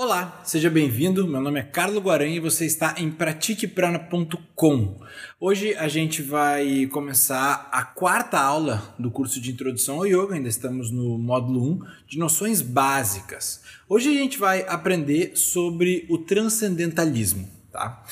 [0.00, 1.26] Olá, seja bem-vindo.
[1.26, 5.00] Meu nome é Carlos Guaranha e você está em pratiqueprana.com.
[5.40, 10.48] Hoje a gente vai começar a quarta aula do curso de Introdução ao Yoga, ainda
[10.48, 13.60] estamos no módulo 1, de noções básicas.
[13.88, 18.06] Hoje a gente vai aprender sobre o transcendentalismo, tá?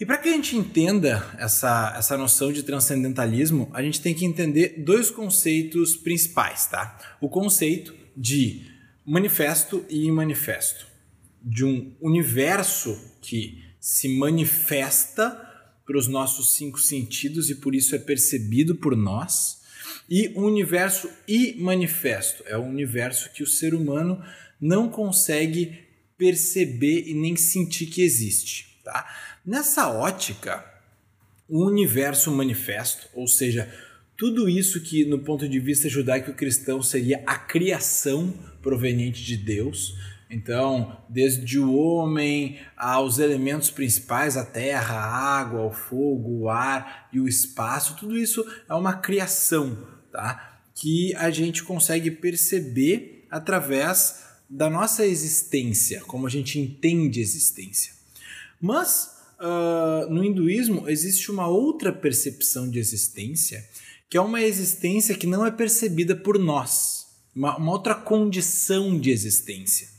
[0.00, 4.24] E para que a gente entenda essa, essa noção de transcendentalismo, a gente tem que
[4.24, 6.98] entender dois conceitos principais, tá?
[7.20, 8.62] O conceito de
[9.04, 10.90] manifesto e manifesto
[11.44, 15.30] de um universo que se manifesta
[15.84, 19.60] para os nossos cinco sentidos e por isso é percebido por nós,
[20.08, 24.22] e um universo imanifesto, é um universo que o ser humano
[24.60, 25.78] não consegue
[26.16, 28.78] perceber e nem sentir que existe.
[28.84, 29.08] Tá?
[29.44, 30.64] Nessa ótica,
[31.48, 33.72] o universo manifesto, ou seja,
[34.16, 38.32] tudo isso que no ponto de vista judaico-cristão seria a criação
[38.62, 39.96] proveniente de Deus,
[40.32, 47.10] então, desde o homem aos elementos principais, a terra, a água, o fogo, o ar
[47.12, 50.58] e o espaço, tudo isso é uma criação, tá?
[50.74, 57.92] Que a gente consegue perceber através da nossa existência, como a gente entende existência.
[58.58, 63.62] Mas uh, no hinduísmo existe uma outra percepção de existência,
[64.08, 69.10] que é uma existência que não é percebida por nós, uma, uma outra condição de
[69.10, 69.92] existência.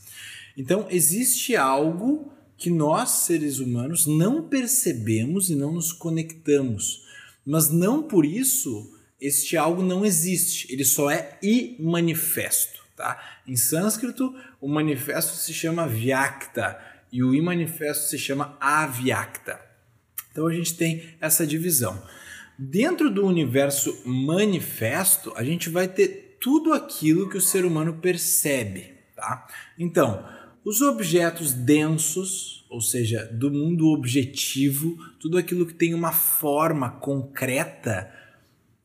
[0.56, 7.04] Então, existe algo que nós, seres humanos, não percebemos e não nos conectamos.
[7.44, 8.94] Mas não por isso
[9.24, 12.84] este algo não existe, ele só é imanifesto.
[12.94, 13.40] Tá?
[13.46, 16.78] Em sânscrito, o manifesto se chama vyakta
[17.10, 19.58] e o imanifesto se chama avyakta.
[20.30, 22.02] Então a gente tem essa divisão.
[22.58, 28.92] Dentro do universo manifesto, a gente vai ter tudo aquilo que o ser humano percebe.
[29.16, 29.46] Tá?
[29.78, 30.22] Então,
[30.64, 38.10] os objetos densos, ou seja, do mundo objetivo, tudo aquilo que tem uma forma concreta,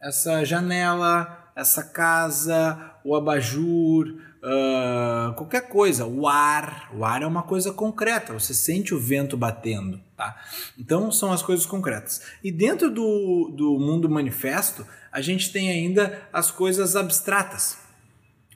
[0.02, 4.08] essa janela, essa casa, o abajur,
[4.40, 9.38] uh, qualquer coisa, o ar, o ar é uma coisa concreta, você sente o vento
[9.38, 10.38] batendo, tá?
[10.78, 12.22] Então são as coisas concretas.
[12.44, 17.78] E dentro do, do mundo manifesto, a gente tem ainda as coisas abstratas,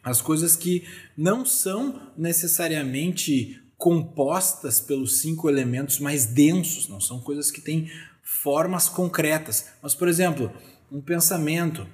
[0.04, 7.50] as coisas que não são necessariamente compostas pelos cinco elementos mais densos, não são coisas
[7.50, 7.90] que têm
[8.22, 9.70] formas concretas.
[9.82, 10.52] Mas, por exemplo,
[10.92, 11.88] um pensamento,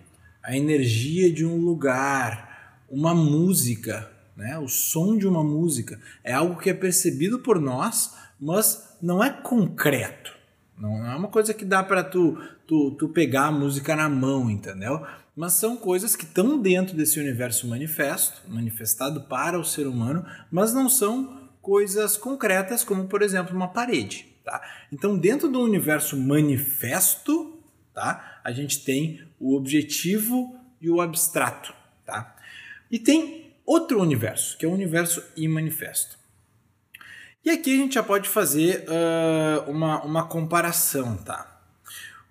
[0.43, 4.57] a energia de um lugar, uma música, né?
[4.57, 9.29] o som de uma música, é algo que é percebido por nós, mas não é
[9.29, 10.38] concreto.
[10.79, 14.49] Não é uma coisa que dá para tu, tu, tu pegar a música na mão,
[14.49, 15.05] entendeu?
[15.39, 20.73] mas são coisas que estão dentro desse universo manifesto, manifestado para o ser humano, mas
[20.73, 24.27] não são coisas concretas, como por exemplo uma parede.
[24.43, 24.61] Tá?
[24.91, 27.57] Então, dentro do universo manifesto,
[27.93, 28.41] tá?
[28.43, 31.73] a gente tem o objetivo e o abstrato.
[32.05, 32.35] Tá?
[32.91, 36.19] E tem outro universo, que é o universo imanifesto.
[37.43, 41.61] E aqui a gente já pode fazer uh, uma, uma comparação, tá?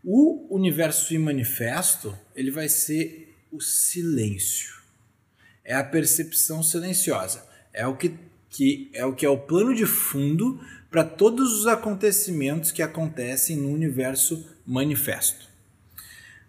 [0.05, 4.77] O universo imanifesto, ele vai ser o silêncio.
[5.65, 7.47] É a percepção silenciosa.
[7.73, 8.15] É o que,
[8.51, 10.61] que é o que é o plano de fundo
[10.91, 15.49] para todos os acontecimentos que acontecem no universo manifesto.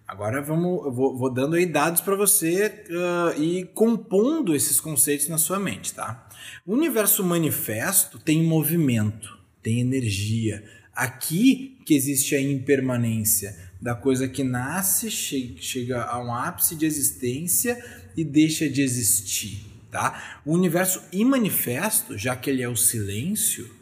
[0.10, 5.28] Agora vamos, eu vou, vou dando aí dados para você uh, e compondo esses conceitos
[5.28, 6.28] na sua mente, tá?
[6.66, 10.64] O universo manifesto tem movimento, tem energia,
[11.00, 17.82] Aqui que existe a impermanência da coisa que nasce, chega a um ápice de existência
[18.18, 19.62] e deixa de existir.
[19.90, 20.42] Tá?
[20.46, 23.74] O universo imanifesto, já que ele é o silêncio,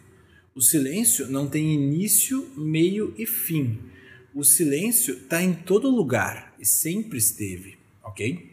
[0.53, 3.79] o silêncio não tem início, meio e fim.
[4.33, 8.51] O silêncio está em todo lugar e sempre esteve, ok?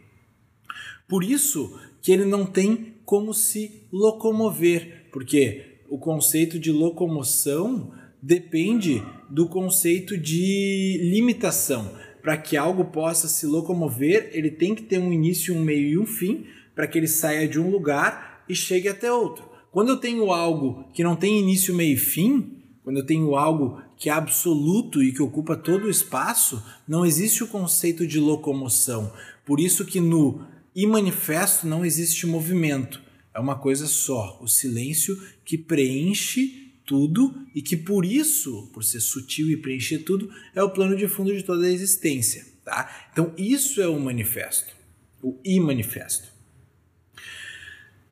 [1.07, 7.91] Por isso que ele não tem como se locomover, porque o conceito de locomoção
[8.21, 11.95] depende do conceito de limitação.
[12.21, 15.97] Para que algo possa se locomover, ele tem que ter um início, um meio e
[15.97, 19.47] um fim, para que ele saia de um lugar e chegue até outro.
[19.71, 23.79] Quando eu tenho algo que não tem início, meio e fim, quando eu tenho algo
[23.97, 29.11] que é absoluto e que ocupa todo o espaço, não existe o conceito de locomoção.
[29.45, 30.45] Por isso que no
[30.75, 33.01] imanifesto não existe movimento.
[33.33, 38.99] É uma coisa só, o silêncio que preenche tudo e que por isso, por ser
[38.99, 42.45] sutil e preencher tudo, é o plano de fundo de toda a existência.
[42.63, 43.09] Tá?
[43.11, 44.75] Então, isso é o manifesto,
[45.21, 46.33] o imanifesto.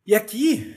[0.05, 0.75] E aqui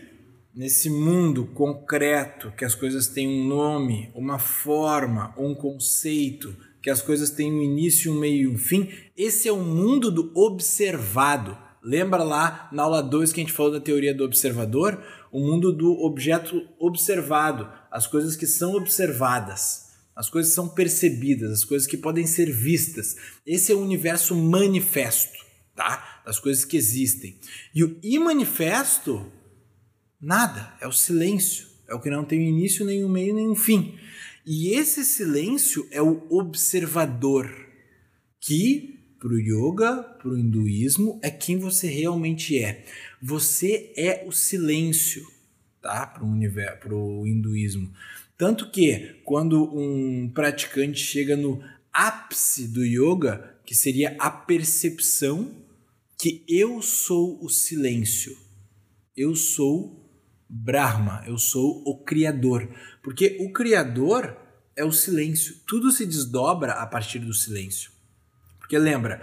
[0.57, 7.03] nesse mundo concreto, que as coisas têm um nome, uma forma, um conceito, que as
[7.03, 11.59] coisas têm um início, um meio e um fim, esse é o mundo do observado.
[11.83, 15.05] Lembra lá na aula 2 que a gente falou da teoria do observador?
[15.31, 21.53] O mundo do objeto observado, as coisas que são observadas, as coisas que são percebidas,
[21.53, 23.15] as coisas que podem ser vistas.
[23.47, 25.39] Esse é o universo manifesto,
[25.75, 26.23] tá?
[26.25, 27.39] Das coisas que existem.
[27.75, 29.31] E o imanifesto,
[30.21, 33.55] nada, é o silêncio, é o que não tem início, nem um meio, nem um
[33.55, 33.99] fim.
[34.45, 37.51] E esse silêncio é o observador,
[38.41, 42.85] que para o yoga, para o hinduísmo, é quem você realmente é.
[43.21, 45.27] Você é o silêncio,
[45.83, 46.07] tá?
[46.07, 47.93] Para o universo, para o hinduísmo.
[48.39, 55.51] Tanto que quando um praticante chega no ápice do yoga, que seria a percepção
[56.19, 58.37] que eu sou o silêncio,
[59.17, 60.06] eu sou
[60.49, 62.69] Brahma, eu sou o Criador.
[63.03, 64.37] Porque o Criador
[64.77, 67.91] é o silêncio, tudo se desdobra a partir do silêncio.
[68.59, 69.23] Porque lembra,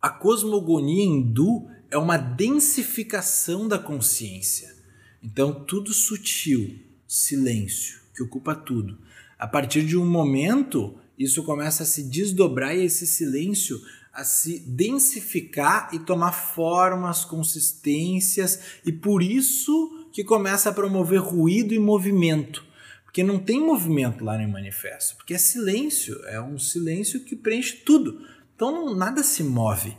[0.00, 4.74] a cosmogonia hindu é uma densificação da consciência.
[5.22, 8.98] Então, tudo sutil, silêncio, que ocupa tudo.
[9.38, 13.80] A partir de um momento, isso começa a se desdobrar e esse silêncio
[14.12, 21.72] a se densificar e tomar formas, consistências, e por isso que começa a promover ruído
[21.72, 22.64] e movimento.
[23.04, 27.76] Porque não tem movimento lá no manifesto, porque é silêncio, é um silêncio que preenche
[27.84, 28.26] tudo.
[28.54, 29.96] Então não, nada se move.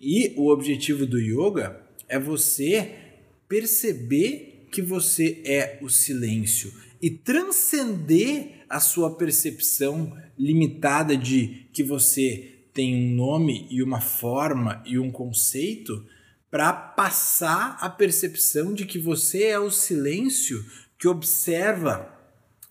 [0.00, 2.94] E o objetivo do yoga é você
[3.48, 12.58] perceber que você é o silêncio e transcender a sua percepção limitada de que você
[12.72, 16.04] tem um nome e uma forma e um conceito
[16.50, 20.64] para passar a percepção de que você é o silêncio
[20.98, 22.14] que observa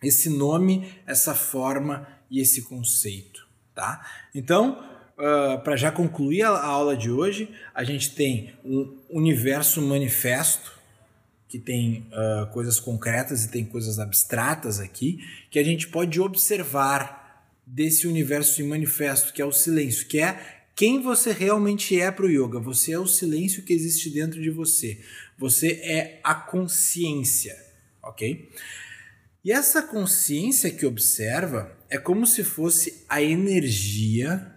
[0.01, 4.05] esse nome, essa forma e esse conceito, tá?
[4.33, 4.83] Então,
[5.17, 10.77] uh, para já concluir a, aula de hoje, a gente tem um universo manifesto,
[11.47, 15.19] que tem uh, coisas concretas e tem coisas abstratas aqui,
[15.49, 21.01] que a gente pode observar desse universo manifesto, que é o silêncio, que é quem
[21.01, 22.59] você realmente é para o yoga.
[22.59, 25.03] Você é o silêncio que existe dentro de você.
[25.35, 27.57] Você é a consciência,
[28.03, 28.47] ok?
[29.43, 34.55] E essa consciência que observa é como se fosse a energia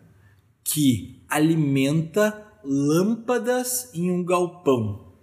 [0.63, 5.15] que alimenta lâmpadas em um galpão.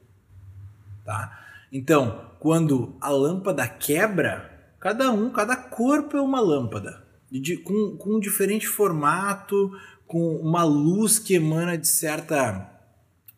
[1.06, 1.46] Tá?
[1.72, 8.16] Então, quando a lâmpada quebra, cada um, cada corpo é uma lâmpada, de, com, com
[8.16, 9.72] um diferente formato,
[10.08, 12.74] com uma luz que emana de certa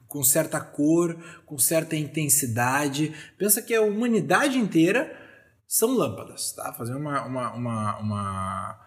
[0.07, 3.13] com certa cor, com certa intensidade.
[3.37, 5.15] Pensa que a humanidade inteira
[5.67, 6.73] são lâmpadas, tá?
[6.73, 8.79] Fazer uma, uma, uma, uma,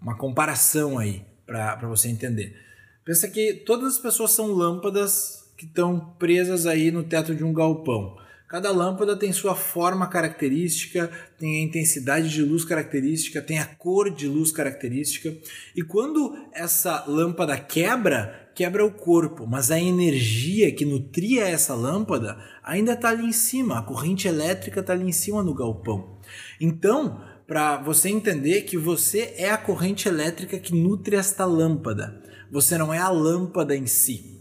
[0.00, 2.54] uma comparação aí para você entender.
[3.04, 7.54] Pensa que todas as pessoas são lâmpadas que estão presas aí no teto de um
[7.54, 8.18] galpão.
[8.50, 11.08] Cada lâmpada tem sua forma característica,
[11.38, 15.32] tem a intensidade de luz característica, tem a cor de luz característica.
[15.76, 22.36] E quando essa lâmpada quebra, quebra o corpo, mas a energia que nutria essa lâmpada
[22.64, 26.18] ainda está ali em cima, a corrente elétrica está ali em cima no galpão.
[26.60, 32.20] Então, para você entender que você é a corrente elétrica que nutre esta lâmpada.
[32.50, 34.39] Você não é a lâmpada em si.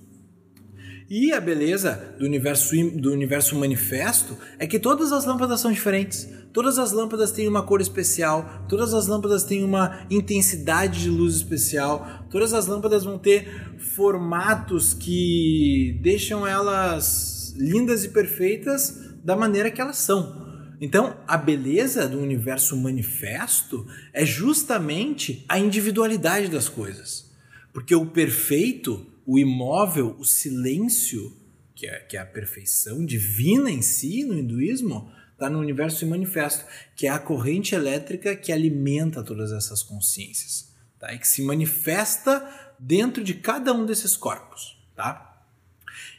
[1.10, 6.30] E a beleza do universo, do universo manifesto é que todas as lâmpadas são diferentes.
[6.54, 11.36] Todas as lâmpadas têm uma cor especial, todas as lâmpadas têm uma intensidade de luz
[11.36, 19.72] especial, todas as lâmpadas vão ter formatos que deixam elas lindas e perfeitas da maneira
[19.72, 20.48] que elas são.
[20.80, 27.32] Então, a beleza do universo manifesto é justamente a individualidade das coisas.
[27.74, 31.32] Porque o perfeito, o imóvel, o silêncio,
[31.76, 36.66] que é, que é a perfeição divina em si no hinduísmo, está no universo manifesto,
[36.96, 41.14] que é a corrente elétrica que alimenta todas essas consciências, tá?
[41.14, 44.82] e que se manifesta dentro de cada um desses corpos.
[44.96, 45.46] Tá?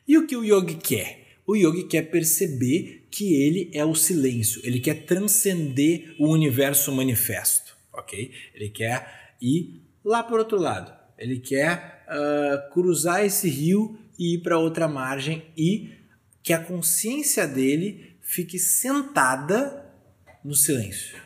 [0.07, 1.41] E o que o yogi quer?
[1.45, 7.77] O yogi quer perceber que ele é o silêncio, ele quer transcender o universo manifesto,
[7.93, 8.33] ok?
[8.55, 14.39] Ele quer ir lá por outro lado, ele quer uh, cruzar esse rio e ir
[14.39, 15.93] para outra margem e
[16.43, 19.85] que a consciência dele fique sentada
[20.43, 21.19] no silêncio,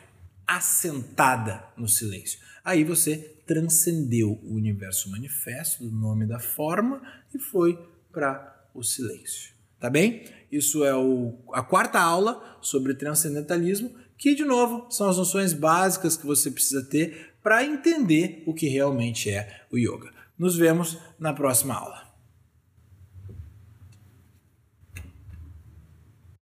[0.45, 2.39] assentada no silêncio.
[2.63, 7.01] Aí você transcendeu o universo manifesto do nome da forma
[7.33, 7.79] e foi
[8.11, 9.53] para o silêncio.
[9.79, 10.25] tá bem?
[10.51, 16.17] Isso é o, a quarta aula sobre transcendentalismo, que, de novo, são as noções básicas
[16.17, 20.09] que você precisa ter para entender o que realmente é o yoga.
[20.35, 22.04] Nos vemos na próxima aula.